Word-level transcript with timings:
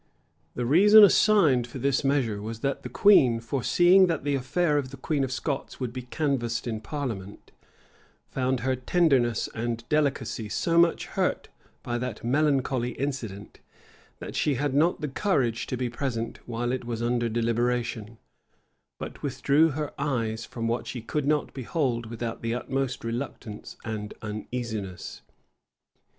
The 0.55 0.65
reason 0.65 1.03
assigned 1.03 1.67
for 1.67 1.77
this 1.77 2.03
measure 2.03 2.41
was, 2.41 2.61
that 2.61 2.81
the 2.81 2.89
queen, 2.89 3.39
foreseeing 3.39 4.07
that 4.07 4.23
the 4.23 4.33
affair 4.33 4.79
of 4.79 4.89
the 4.89 4.97
queen 4.97 5.23
of 5.23 5.31
Scots 5.31 5.79
would 5.79 5.93
be 5.93 6.01
canvassed 6.01 6.65
in 6.65 6.81
parliament, 6.81 7.51
found 8.27 8.61
her 8.61 8.75
tenderness 8.75 9.47
and 9.53 9.87
delicacy 9.89 10.49
so 10.49 10.79
much 10.79 11.05
hurt 11.05 11.49
by 11.83 11.99
that 11.99 12.23
melancholy 12.23 12.93
incident, 12.93 13.59
that 14.17 14.35
she 14.35 14.55
had 14.55 14.73
not 14.73 15.01
the 15.01 15.07
courage 15.07 15.67
to 15.67 15.77
be 15.77 15.87
present 15.87 16.39
while 16.47 16.71
it 16.71 16.83
was 16.83 17.03
under 17.03 17.29
deliberation, 17.29 18.17
but 18.97 19.21
withdrew 19.21 19.69
her 19.69 19.93
eyes 19.99 20.45
from 20.45 20.67
what 20.67 20.87
she 20.87 21.03
could 21.03 21.27
not 21.27 21.53
behold 21.53 22.07
without 22.07 22.41
the 22.41 22.55
utmost 22.55 23.03
reluctance 23.03 23.77
and 23.85 24.15
uneasiness. 24.23 25.21